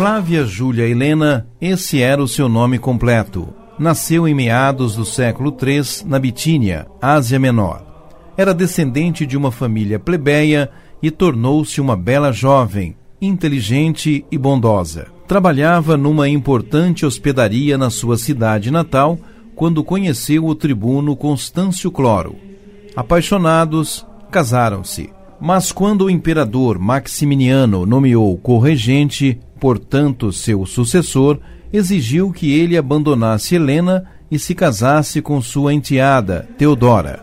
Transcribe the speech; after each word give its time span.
Flávia 0.00 0.46
Júlia 0.46 0.88
Helena, 0.88 1.46
esse 1.60 2.00
era 2.00 2.22
o 2.22 2.26
seu 2.26 2.48
nome 2.48 2.78
completo. 2.78 3.52
Nasceu 3.78 4.26
em 4.26 4.34
meados 4.34 4.96
do 4.96 5.04
século 5.04 5.54
III 5.54 6.06
na 6.06 6.18
Bitínia, 6.18 6.86
Ásia 7.02 7.38
Menor. 7.38 7.84
Era 8.34 8.54
descendente 8.54 9.26
de 9.26 9.36
uma 9.36 9.52
família 9.52 9.98
plebeia 9.98 10.70
e 11.02 11.10
tornou-se 11.10 11.82
uma 11.82 11.96
bela 11.96 12.32
jovem, 12.32 12.96
inteligente 13.20 14.24
e 14.32 14.38
bondosa. 14.38 15.08
Trabalhava 15.28 15.98
numa 15.98 16.26
importante 16.30 17.04
hospedaria 17.04 17.76
na 17.76 17.90
sua 17.90 18.16
cidade 18.16 18.70
natal 18.70 19.18
quando 19.54 19.84
conheceu 19.84 20.46
o 20.46 20.54
tribuno 20.54 21.14
Constâncio 21.14 21.90
Cloro. 21.90 22.36
Apaixonados, 22.96 24.06
casaram-se. 24.30 25.10
Mas 25.38 25.72
quando 25.72 26.06
o 26.06 26.10
imperador 26.10 26.78
Maximiniano 26.78 27.84
nomeou 27.84 28.36
corregente, 28.38 29.38
portanto 29.60 30.32
seu 30.32 30.64
sucessor, 30.64 31.38
exigiu 31.72 32.32
que 32.32 32.52
ele 32.52 32.76
abandonasse 32.76 33.54
Helena 33.54 34.04
e 34.30 34.38
se 34.38 34.54
casasse 34.54 35.20
com 35.20 35.40
sua 35.40 35.74
enteada, 35.74 36.48
Teodora. 36.56 37.22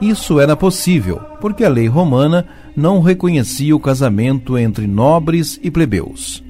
Isso 0.00 0.40
era 0.40 0.56
possível, 0.56 1.20
porque 1.40 1.64
a 1.64 1.68
lei 1.68 1.86
romana 1.86 2.46
não 2.76 3.00
reconhecia 3.00 3.74
o 3.74 3.80
casamento 3.80 4.58
entre 4.58 4.86
nobres 4.86 5.58
e 5.62 5.70
plebeus. 5.70 6.42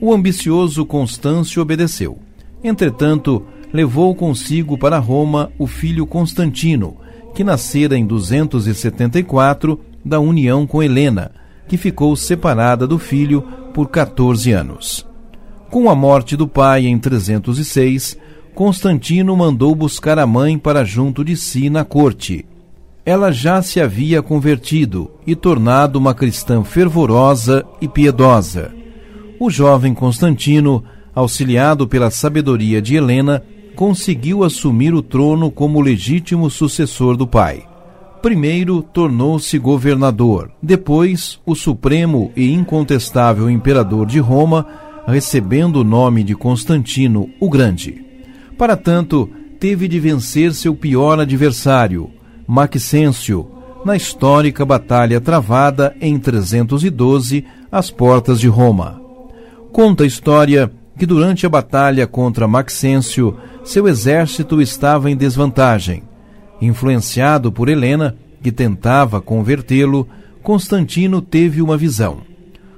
O 0.00 0.12
ambicioso 0.14 0.86
Constâncio 0.86 1.60
obedeceu. 1.60 2.18
Entretanto, 2.62 3.44
levou 3.72 4.14
consigo 4.14 4.78
para 4.78 4.98
Roma 4.98 5.50
o 5.58 5.66
filho 5.66 6.06
Constantino, 6.06 6.96
que 7.34 7.44
nascera 7.44 7.96
em 7.96 8.06
274 8.06 9.80
da 10.04 10.18
união 10.18 10.66
com 10.66 10.82
Helena, 10.82 11.32
que 11.68 11.76
ficou 11.76 12.16
separada 12.16 12.86
do 12.86 12.98
filho 12.98 13.44
por 13.78 13.90
14 13.90 14.50
anos. 14.50 15.06
Com 15.70 15.88
a 15.88 15.94
morte 15.94 16.36
do 16.36 16.48
pai 16.48 16.86
em 16.86 16.98
306, 16.98 18.18
Constantino 18.52 19.36
mandou 19.36 19.72
buscar 19.72 20.18
a 20.18 20.26
mãe 20.26 20.58
para 20.58 20.84
junto 20.84 21.24
de 21.24 21.36
si 21.36 21.70
na 21.70 21.84
corte. 21.84 22.44
Ela 23.06 23.30
já 23.30 23.62
se 23.62 23.80
havia 23.80 24.20
convertido 24.20 25.12
e 25.24 25.36
tornado 25.36 25.94
uma 25.94 26.12
cristã 26.12 26.64
fervorosa 26.64 27.64
e 27.80 27.86
piedosa. 27.86 28.72
O 29.38 29.48
jovem 29.48 29.94
Constantino, 29.94 30.82
auxiliado 31.14 31.86
pela 31.86 32.10
sabedoria 32.10 32.82
de 32.82 32.96
Helena, 32.96 33.44
conseguiu 33.76 34.42
assumir 34.42 34.92
o 34.92 35.02
trono 35.02 35.52
como 35.52 35.80
legítimo 35.80 36.50
sucessor 36.50 37.16
do 37.16 37.28
pai. 37.28 37.67
Primeiro 38.22 38.82
tornou-se 38.82 39.56
governador, 39.58 40.50
depois 40.60 41.38
o 41.46 41.54
supremo 41.54 42.32
e 42.36 42.52
incontestável 42.52 43.48
imperador 43.48 44.06
de 44.06 44.18
Roma, 44.18 44.66
recebendo 45.06 45.76
o 45.76 45.84
nome 45.84 46.24
de 46.24 46.34
Constantino 46.34 47.30
o 47.38 47.48
Grande. 47.48 48.04
Para 48.56 48.76
tanto, 48.76 49.30
teve 49.60 49.86
de 49.86 50.00
vencer 50.00 50.52
seu 50.52 50.74
pior 50.74 51.20
adversário, 51.20 52.10
Maxêncio, 52.46 53.48
na 53.84 53.94
histórica 53.94 54.64
batalha 54.64 55.20
travada 55.20 55.94
em 56.00 56.18
312 56.18 57.44
às 57.70 57.88
portas 57.90 58.40
de 58.40 58.48
Roma. 58.48 59.00
Conta 59.70 60.02
a 60.02 60.06
história 60.06 60.72
que 60.98 61.06
durante 61.06 61.46
a 61.46 61.48
batalha 61.48 62.06
contra 62.06 62.48
Maxêncio, 62.48 63.36
seu 63.62 63.86
exército 63.86 64.60
estava 64.60 65.08
em 65.08 65.16
desvantagem. 65.16 66.07
Influenciado 66.60 67.52
por 67.52 67.68
Helena, 67.68 68.16
que 68.42 68.50
tentava 68.50 69.20
convertê-lo, 69.20 70.08
Constantino 70.42 71.20
teve 71.20 71.62
uma 71.62 71.76
visão. 71.76 72.18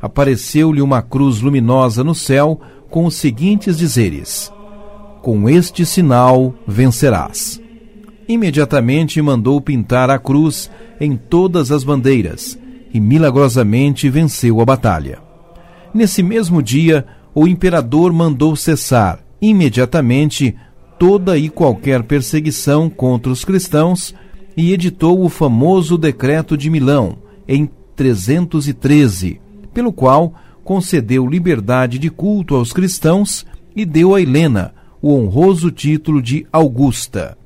Apareceu-lhe 0.00 0.80
uma 0.80 1.02
cruz 1.02 1.40
luminosa 1.40 2.04
no 2.04 2.14
céu 2.14 2.60
com 2.90 3.04
os 3.06 3.14
seguintes 3.14 3.76
dizeres: 3.76 4.52
Com 5.22 5.48
este 5.48 5.84
sinal 5.84 6.54
vencerás. 6.66 7.60
Imediatamente 8.28 9.20
mandou 9.22 9.60
pintar 9.60 10.10
a 10.10 10.18
cruz 10.18 10.70
em 11.00 11.16
todas 11.16 11.70
as 11.70 11.84
bandeiras 11.84 12.58
e 12.92 13.00
milagrosamente 13.00 14.08
venceu 14.08 14.60
a 14.60 14.64
batalha. 14.64 15.18
Nesse 15.94 16.22
mesmo 16.22 16.62
dia, 16.62 17.06
o 17.34 17.46
imperador 17.46 18.12
mandou 18.12 18.56
cessar 18.56 19.20
imediatamente 19.40 20.56
toda 20.98 21.36
e 21.38 21.48
qualquer 21.48 22.02
perseguição 22.02 22.88
contra 22.88 23.30
os 23.30 23.44
cristãos 23.44 24.14
e 24.56 24.72
editou 24.72 25.22
o 25.22 25.28
famoso 25.28 25.98
Decreto 25.98 26.56
de 26.56 26.70
Milão, 26.70 27.18
em 27.46 27.68
313, 27.94 29.40
pelo 29.72 29.92
qual 29.92 30.34
concedeu 30.64 31.26
liberdade 31.26 31.98
de 31.98 32.10
culto 32.10 32.54
aos 32.54 32.72
cristãos 32.72 33.46
e 33.74 33.84
deu 33.84 34.14
a 34.14 34.20
Helena 34.20 34.74
o 35.00 35.14
honroso 35.14 35.70
título 35.70 36.22
de 36.22 36.46
Augusta. 36.50 37.36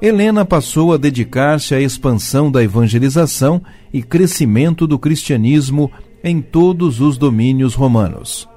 Helena 0.00 0.44
passou 0.44 0.92
a 0.92 0.96
dedicar-se 0.96 1.74
à 1.74 1.80
expansão 1.80 2.50
da 2.50 2.62
evangelização 2.62 3.60
e 3.92 4.00
crescimento 4.00 4.86
do 4.86 4.98
cristianismo 4.98 5.90
em 6.22 6.40
todos 6.40 7.00
os 7.00 7.18
domínios 7.18 7.74
romanos. 7.74 8.48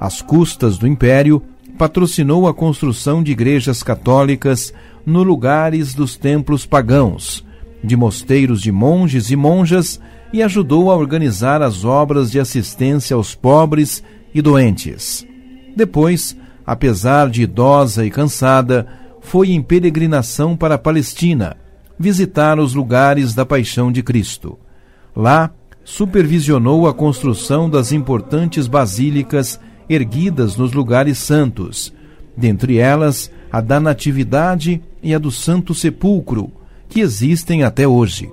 Às 0.00 0.22
custas 0.22 0.78
do 0.78 0.86
império, 0.86 1.42
patrocinou 1.78 2.48
a 2.48 2.52
construção 2.52 3.22
de 3.22 3.30
igrejas 3.30 3.82
católicas 3.82 4.74
no 5.06 5.22
lugares 5.22 5.94
dos 5.94 6.16
templos 6.16 6.66
pagãos, 6.66 7.44
de 7.82 7.96
mosteiros 7.96 8.60
de 8.60 8.72
monges 8.72 9.30
e 9.30 9.36
monjas 9.36 10.00
e 10.32 10.42
ajudou 10.42 10.90
a 10.90 10.96
organizar 10.96 11.62
as 11.62 11.84
obras 11.84 12.30
de 12.30 12.40
assistência 12.40 13.14
aos 13.14 13.34
pobres 13.34 14.02
e 14.34 14.42
doentes. 14.42 15.26
Depois, 15.74 16.36
apesar 16.66 17.30
de 17.30 17.42
idosa 17.42 18.04
e 18.04 18.10
cansada, 18.10 18.86
foi 19.20 19.52
em 19.52 19.62
peregrinação 19.62 20.56
para 20.56 20.74
a 20.74 20.78
Palestina, 20.78 21.56
visitar 21.98 22.58
os 22.58 22.74
lugares 22.74 23.34
da 23.34 23.46
paixão 23.46 23.92
de 23.92 24.02
Cristo. 24.02 24.58
Lá, 25.14 25.50
supervisionou 25.84 26.86
a 26.86 26.92
construção 26.92 27.70
das 27.70 27.92
importantes 27.92 28.66
basílicas 28.66 29.58
erguidas 29.88 30.56
nos 30.56 30.72
lugares 30.72 31.18
santos, 31.18 31.92
dentre 32.36 32.78
elas 32.78 33.30
a 33.50 33.60
da 33.60 33.80
Natividade 33.80 34.82
e 35.02 35.14
a 35.14 35.18
do 35.18 35.30
Santo 35.30 35.74
Sepulcro, 35.74 36.52
que 36.88 37.00
existem 37.00 37.62
até 37.62 37.86
hoje. 37.86 38.30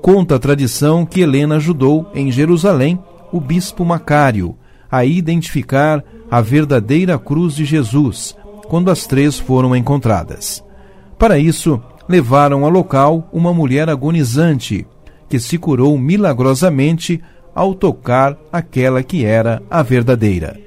Conta 0.00 0.36
a 0.36 0.38
tradição 0.38 1.04
que 1.04 1.20
Helena 1.20 1.56
ajudou 1.56 2.10
em 2.14 2.30
Jerusalém 2.30 2.98
o 3.32 3.40
bispo 3.40 3.84
Macário 3.84 4.56
a 4.90 5.04
identificar 5.04 6.04
a 6.30 6.40
verdadeira 6.40 7.18
cruz 7.18 7.54
de 7.54 7.64
Jesus, 7.64 8.36
quando 8.68 8.90
as 8.90 9.06
três 9.06 9.38
foram 9.38 9.74
encontradas. 9.74 10.62
Para 11.18 11.38
isso, 11.38 11.80
levaram 12.08 12.64
ao 12.64 12.70
local 12.70 13.28
uma 13.32 13.52
mulher 13.52 13.88
agonizante, 13.88 14.86
que 15.28 15.38
se 15.38 15.58
curou 15.58 15.98
milagrosamente 15.98 17.20
ao 17.54 17.74
tocar 17.74 18.36
aquela 18.52 19.02
que 19.02 19.24
era 19.24 19.62
a 19.70 19.82
verdadeira. 19.82 20.65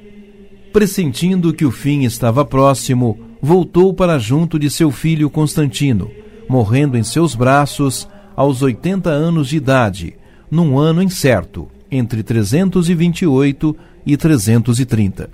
Pressentindo 0.73 1.53
que 1.53 1.65
o 1.65 1.71
fim 1.71 2.03
estava 2.03 2.45
próximo, 2.45 3.17
voltou 3.41 3.93
para 3.93 4.19
junto 4.19 4.59
de 4.59 4.69
seu 4.69 4.91
filho 4.91 5.29
Constantino, 5.29 6.11
morrendo 6.47 6.97
em 6.97 7.03
seus 7.03 7.35
braços 7.35 8.07
aos 8.35 8.61
80 8.61 9.09
anos 9.09 9.49
de 9.49 9.57
idade, 9.57 10.15
num 10.49 10.77
ano 10.77 11.01
incerto, 11.01 11.67
entre 11.91 12.23
328 12.23 13.75
e 14.05 14.15
330. 14.15 15.29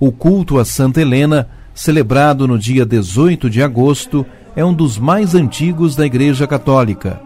O 0.00 0.12
culto 0.12 0.58
a 0.58 0.64
Santa 0.64 1.00
Helena 1.00 1.48
celebrado 1.78 2.48
no 2.48 2.58
dia 2.58 2.84
18 2.84 3.48
de 3.48 3.62
agosto, 3.62 4.26
é 4.56 4.64
um 4.64 4.74
dos 4.74 4.98
mais 4.98 5.36
antigos 5.36 5.94
da 5.94 6.04
Igreja 6.04 6.44
Católica. 6.44 7.22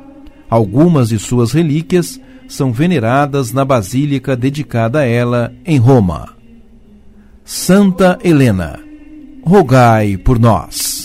Algumas 0.50 1.08
de 1.08 1.18
suas 1.18 1.52
relíquias 1.52 2.20
são 2.46 2.70
veneradas 2.70 3.50
na 3.50 3.64
basílica 3.64 4.36
dedicada 4.36 4.98
a 4.98 5.06
ela 5.06 5.54
em 5.64 5.78
Roma. 5.78 6.41
Santa 7.54 8.18
Helena, 8.24 8.80
rogai 9.44 10.16
por 10.16 10.38
nós. 10.40 11.01